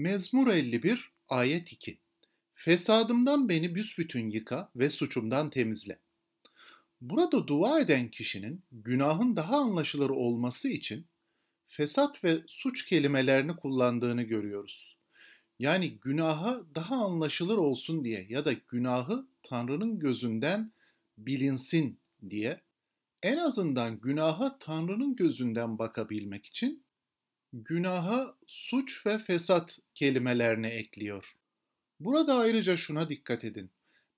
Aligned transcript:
Mezmur 0.00 0.48
51 0.48 1.10
ayet 1.28 1.72
2 1.72 1.98
Fesadımdan 2.54 3.48
beni 3.48 3.74
büsbütün 3.74 4.30
yıka 4.30 4.70
ve 4.76 4.90
suçumdan 4.90 5.50
temizle. 5.50 5.98
Burada 7.00 7.46
dua 7.46 7.80
eden 7.80 8.08
kişinin 8.08 8.62
günahın 8.72 9.36
daha 9.36 9.56
anlaşılır 9.56 10.10
olması 10.10 10.68
için 10.68 11.06
fesat 11.66 12.24
ve 12.24 12.38
suç 12.46 12.86
kelimelerini 12.86 13.56
kullandığını 13.56 14.22
görüyoruz. 14.22 14.96
Yani 15.58 15.90
günaha 15.90 16.62
daha 16.74 17.04
anlaşılır 17.04 17.58
olsun 17.58 18.04
diye 18.04 18.26
ya 18.28 18.44
da 18.44 18.52
günahı 18.52 19.26
Tanrı'nın 19.42 19.98
gözünden 19.98 20.72
bilinsin 21.18 21.98
diye 22.28 22.60
en 23.22 23.36
azından 23.36 24.00
günaha 24.00 24.58
Tanrı'nın 24.58 25.16
gözünden 25.16 25.78
bakabilmek 25.78 26.46
için 26.46 26.84
günaha 27.52 28.36
suç 28.46 29.06
ve 29.06 29.18
fesat 29.18 29.78
kelimelerini 29.94 30.66
ekliyor. 30.66 31.34
Burada 32.00 32.34
ayrıca 32.34 32.76
şuna 32.76 33.08
dikkat 33.08 33.44
edin. 33.44 33.70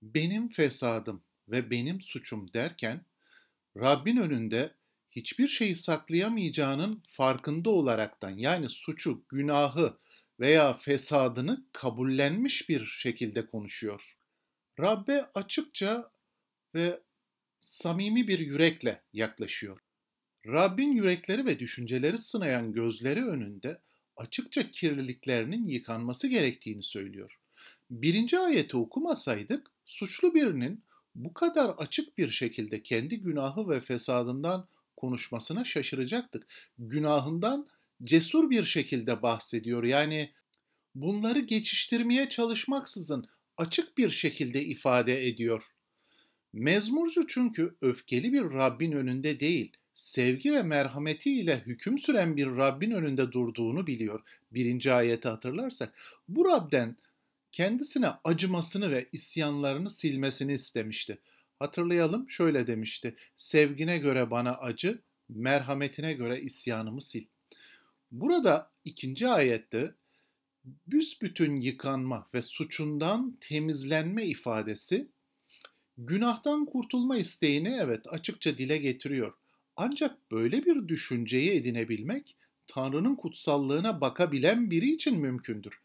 Benim 0.03 0.49
fesadım 0.49 1.23
ve 1.49 1.71
benim 1.71 2.01
suçum 2.01 2.53
derken 2.55 3.05
Rabbin 3.77 4.17
önünde 4.17 4.75
hiçbir 5.11 5.49
şeyi 5.49 5.77
saklayamayacağının 5.77 7.03
farkında 7.09 7.71
olaraktan 7.71 8.31
yani 8.31 8.71
suçu, 8.71 9.25
günahı 9.29 9.99
veya 10.41 10.79
fesadını 10.79 11.65
kabullenmiş 11.73 12.69
bir 12.69 12.87
şekilde 12.87 13.47
konuşuyor. 13.47 14.17
Rabbe 14.81 15.25
açıkça 15.35 16.11
ve 16.75 17.01
samimi 17.61 18.29
bir 18.29 18.39
yürekle 18.39 19.03
yaklaşıyor. 19.13 19.81
Rabbin 20.47 20.93
yürekleri 20.93 21.47
ve 21.47 21.59
düşünceleri 21.59 22.19
sınayan 22.19 22.73
gözleri 22.73 23.25
önünde 23.25 23.81
açıkça 24.17 24.71
kirliliklerinin 24.71 25.69
yıkanması 25.69 26.29
gerektiğini 26.29 26.83
söylüyor. 26.83 27.39
Birinci 27.91 28.39
ayeti 28.39 28.77
okumasaydık 28.77 29.71
suçlu 29.85 30.35
birinin 30.35 30.83
bu 31.15 31.35
kadar 31.35 31.69
açık 31.69 32.19
bir 32.19 32.31
şekilde 32.31 32.83
kendi 32.83 33.21
günahı 33.21 33.69
ve 33.69 33.81
fesadından 33.81 34.69
konuşmasına 34.97 35.65
şaşıracaktık. 35.65 36.47
Günahından 36.79 37.69
cesur 38.05 38.51
bir 38.51 38.65
şekilde 38.65 39.23
bahsediyor. 39.23 39.85
Yani 39.85 40.33
bunları 40.95 41.39
geçiştirmeye 41.39 42.29
çalışmaksızın 42.29 43.27
açık 43.57 43.99
bir 43.99 44.11
şekilde 44.11 44.65
ifade 44.65 45.27
ediyor. 45.29 45.65
Mezmurcu 46.53 47.27
çünkü 47.27 47.77
öfkeli 47.81 48.33
bir 48.33 48.43
Rabbin 48.43 48.93
önünde 48.93 49.41
değil, 49.41 49.73
sevgi 49.95 50.53
ve 50.53 50.63
merhametiyle 50.63 51.63
hüküm 51.67 51.99
süren 51.99 52.37
bir 52.37 52.47
Rabbin 52.47 52.91
önünde 52.91 53.33
durduğunu 53.33 53.87
biliyor. 53.87 54.21
Birinci 54.51 54.93
ayeti 54.93 55.29
hatırlarsak. 55.29 55.95
Bu 56.29 56.45
Rab'den 56.45 56.97
kendisine 57.53 58.09
acımasını 58.25 58.91
ve 58.91 59.09
isyanlarını 59.13 59.91
silmesini 59.91 60.53
istemişti. 60.53 61.19
Hatırlayalım 61.59 62.31
şöyle 62.31 62.67
demişti. 62.67 63.17
Sevgine 63.37 63.99
göre 63.99 64.31
bana 64.31 64.53
acı, 64.55 65.03
merhametine 65.29 66.13
göre 66.13 66.41
isyanımı 66.41 67.03
sil. 67.11 67.25
Burada 68.11 68.71
ikinci 68.85 69.29
ayette 69.29 69.95
büsbütün 70.87 71.57
yıkanma 71.57 72.29
ve 72.35 72.43
suçundan 72.43 73.37
temizlenme 73.41 74.25
ifadesi 74.27 75.09
günahtan 75.99 76.67
kurtulma 76.67 77.17
isteğini 77.17 77.79
evet 77.81 78.07
açıkça 78.09 78.59
dile 78.59 78.79
getiriyor. 78.79 79.35
Ancak 79.77 80.31
böyle 80.31 80.67
bir 80.67 80.89
düşünceyi 80.89 81.51
edinebilmek 81.51 82.37
Tanrı'nın 82.67 83.17
kutsallığına 83.17 84.01
bakabilen 84.01 84.71
biri 84.71 84.91
için 84.91 85.21
mümkündür. 85.21 85.81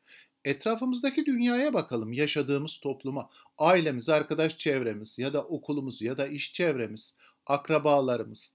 Etrafımızdaki 0.45 1.25
dünyaya 1.25 1.73
bakalım, 1.73 2.13
yaşadığımız 2.13 2.77
topluma, 2.77 3.29
ailemiz, 3.57 4.09
arkadaş 4.09 4.57
çevremiz 4.57 5.19
ya 5.19 5.33
da 5.33 5.43
okulumuz 5.43 6.01
ya 6.01 6.17
da 6.17 6.27
iş 6.27 6.53
çevremiz, 6.53 7.15
akrabalarımız. 7.45 8.53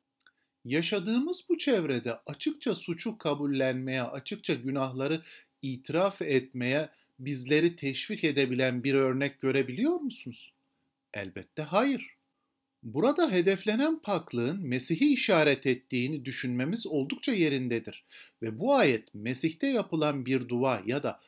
Yaşadığımız 0.64 1.44
bu 1.48 1.58
çevrede 1.58 2.18
açıkça 2.26 2.74
suçu 2.74 3.18
kabullenmeye, 3.18 4.02
açıkça 4.02 4.54
günahları 4.54 5.22
itiraf 5.62 6.22
etmeye 6.22 6.88
bizleri 7.18 7.76
teşvik 7.76 8.24
edebilen 8.24 8.84
bir 8.84 8.94
örnek 8.94 9.40
görebiliyor 9.40 10.00
musunuz? 10.00 10.52
Elbette 11.14 11.62
hayır. 11.62 12.16
Burada 12.82 13.30
hedeflenen 13.30 13.98
paklığın 13.98 14.68
Mesih'i 14.68 15.12
işaret 15.12 15.66
ettiğini 15.66 16.24
düşünmemiz 16.24 16.86
oldukça 16.86 17.32
yerindedir 17.32 18.04
ve 18.42 18.58
bu 18.58 18.74
ayet 18.74 19.14
Mesih'te 19.14 19.66
yapılan 19.66 20.26
bir 20.26 20.48
dua 20.48 20.82
ya 20.86 21.02
da 21.02 21.20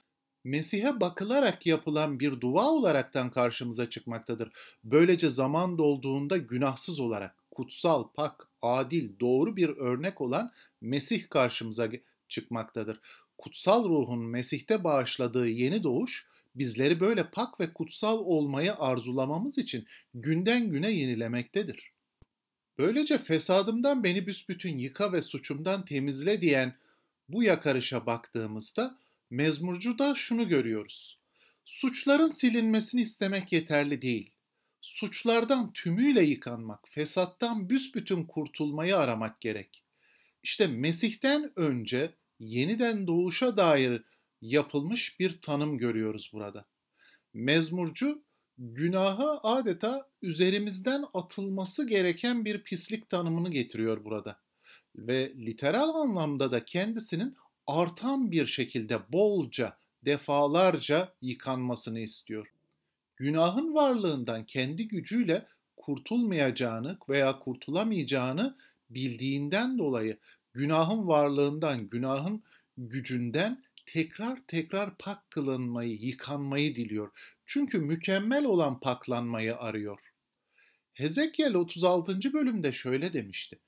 Mesih'e 0.44 1.00
bakılarak 1.00 1.66
yapılan 1.66 2.20
bir 2.20 2.40
dua 2.40 2.70
olaraktan 2.70 3.30
karşımıza 3.30 3.90
çıkmaktadır. 3.90 4.52
Böylece 4.84 5.30
zaman 5.30 5.78
dolduğunda 5.78 6.36
günahsız 6.36 7.00
olarak 7.00 7.36
kutsal, 7.50 8.08
pak, 8.14 8.48
adil, 8.62 9.20
doğru 9.20 9.56
bir 9.56 9.68
örnek 9.68 10.20
olan 10.20 10.52
Mesih 10.80 11.28
karşımıza 11.28 11.88
çıkmaktadır. 12.28 13.00
Kutsal 13.38 13.84
ruhun 13.88 14.24
Mesih'te 14.24 14.84
bağışladığı 14.84 15.48
yeni 15.48 15.82
doğuş 15.82 16.26
bizleri 16.54 17.00
böyle 17.00 17.30
pak 17.30 17.60
ve 17.60 17.72
kutsal 17.72 18.18
olmayı 18.18 18.74
arzulamamız 18.74 19.58
için 19.58 19.86
günden 20.14 20.70
güne 20.70 20.90
yenilemektedir. 20.90 21.90
Böylece 22.78 23.18
fesadımdan 23.18 24.04
beni 24.04 24.26
büsbütün 24.26 24.78
yıka 24.78 25.12
ve 25.12 25.22
suçumdan 25.22 25.84
temizle 25.84 26.40
diyen 26.40 26.76
bu 27.28 27.42
yakarışa 27.42 28.06
baktığımızda 28.06 28.98
mezmurcuda 29.30 30.14
şunu 30.14 30.48
görüyoruz. 30.48 31.18
Suçların 31.64 32.26
silinmesini 32.26 33.02
istemek 33.02 33.52
yeterli 33.52 34.02
değil. 34.02 34.30
Suçlardan 34.80 35.72
tümüyle 35.72 36.22
yıkanmak, 36.22 36.88
fesattan 36.88 37.70
büsbütün 37.70 38.24
kurtulmayı 38.24 38.96
aramak 38.96 39.40
gerek. 39.40 39.84
İşte 40.42 40.66
Mesih'ten 40.66 41.52
önce 41.56 42.14
yeniden 42.40 43.06
doğuşa 43.06 43.56
dair 43.56 44.02
yapılmış 44.42 45.20
bir 45.20 45.40
tanım 45.40 45.78
görüyoruz 45.78 46.30
burada. 46.32 46.64
Mezmurcu 47.32 48.22
günaha 48.58 49.40
adeta 49.42 50.08
üzerimizden 50.22 51.04
atılması 51.14 51.86
gereken 51.86 52.44
bir 52.44 52.62
pislik 52.62 53.08
tanımını 53.08 53.50
getiriyor 53.50 54.04
burada. 54.04 54.38
Ve 54.96 55.32
literal 55.36 55.88
anlamda 55.88 56.52
da 56.52 56.64
kendisinin 56.64 57.36
artan 57.66 58.30
bir 58.30 58.46
şekilde 58.46 59.12
bolca, 59.12 59.76
defalarca 60.04 61.14
yıkanmasını 61.22 62.00
istiyor. 62.00 62.46
Günahın 63.16 63.74
varlığından 63.74 64.46
kendi 64.46 64.88
gücüyle 64.88 65.46
kurtulmayacağını 65.76 66.98
veya 67.08 67.38
kurtulamayacağını 67.38 68.56
bildiğinden 68.90 69.78
dolayı 69.78 70.18
günahın 70.54 71.06
varlığından, 71.06 71.88
günahın 71.88 72.42
gücünden 72.76 73.62
tekrar 73.86 74.38
tekrar 74.46 74.98
pak 74.98 75.30
kılınmayı, 75.30 75.94
yıkanmayı 75.94 76.76
diliyor. 76.76 77.10
Çünkü 77.46 77.78
mükemmel 77.78 78.44
olan 78.44 78.80
paklanmayı 78.80 79.56
arıyor. 79.56 79.98
Hezekiel 80.92 81.54
36. 81.54 82.32
bölümde 82.32 82.72
şöyle 82.72 83.12
demişti. 83.12 83.58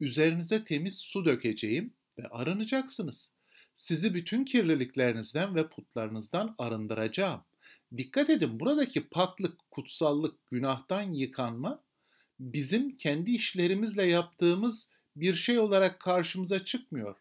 Üzerinize 0.00 0.64
temiz 0.64 0.98
su 0.98 1.24
dökeceğim 1.24 1.94
ve 2.18 2.28
arınacaksınız. 2.28 3.30
Sizi 3.74 4.14
bütün 4.14 4.44
kirliliklerinizden 4.44 5.54
ve 5.54 5.68
putlarınızdan 5.68 6.54
arındıracağım. 6.58 7.40
Dikkat 7.96 8.30
edin 8.30 8.60
buradaki 8.60 9.08
paklık, 9.08 9.70
kutsallık, 9.70 10.46
günahtan 10.46 11.12
yıkanma 11.12 11.82
bizim 12.40 12.96
kendi 12.96 13.30
işlerimizle 13.30 14.06
yaptığımız 14.06 14.93
bir 15.16 15.34
şey 15.34 15.58
olarak 15.58 16.00
karşımıza 16.00 16.64
çıkmıyor. 16.64 17.16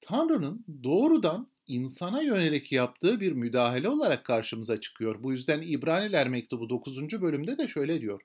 Tanrı'nın 0.00 0.64
doğrudan 0.84 1.48
insana 1.66 2.22
yönelik 2.22 2.72
yaptığı 2.72 3.20
bir 3.20 3.32
müdahale 3.32 3.88
olarak 3.88 4.24
karşımıza 4.24 4.80
çıkıyor. 4.80 5.22
Bu 5.22 5.32
yüzden 5.32 5.62
İbraniler 5.62 6.28
mektubu 6.28 6.68
9. 6.68 7.22
bölümde 7.22 7.58
de 7.58 7.68
şöyle 7.68 8.00
diyor. 8.00 8.22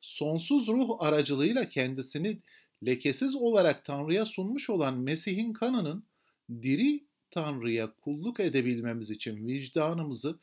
Sonsuz 0.00 0.68
ruh 0.68 0.88
aracılığıyla 0.98 1.68
kendisini 1.68 2.42
lekesiz 2.86 3.34
olarak 3.34 3.84
Tanrı'ya 3.84 4.26
sunmuş 4.26 4.70
olan 4.70 4.98
Mesih'in 4.98 5.52
kanının 5.52 6.04
diri 6.62 7.04
Tanrı'ya 7.30 7.94
kulluk 7.94 8.40
edebilmemiz 8.40 9.10
için 9.10 9.46
vicdanımızı 9.46 10.38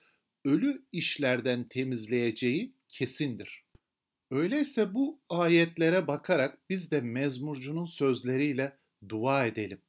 ölü 0.45 0.86
işlerden 0.92 1.63
temizleyeceği 1.63 2.74
kesindir. 2.89 3.63
Öyleyse 4.31 4.94
bu 4.94 5.19
ayetlere 5.30 6.07
bakarak 6.07 6.69
biz 6.69 6.92
de 6.92 7.01
mezmurcunun 7.01 7.86
sözleriyle 7.86 8.78
dua 9.10 9.45
edelim. 9.45 9.81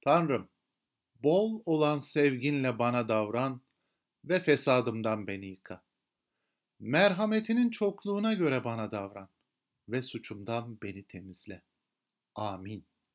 Tanrım, 0.00 0.48
bol 1.22 1.62
olan 1.64 1.98
sevginle 1.98 2.78
bana 2.78 3.08
davran 3.08 3.60
ve 4.24 4.40
fesadımdan 4.40 5.26
beni 5.26 5.46
yıka. 5.46 5.82
Merhametinin 6.78 7.70
çokluğuna 7.70 8.34
göre 8.34 8.64
bana 8.64 8.92
davran 8.92 9.28
ve 9.88 10.02
suçumdan 10.02 10.78
beni 10.82 11.04
temizle. 11.04 11.62
Amin. 12.34 12.84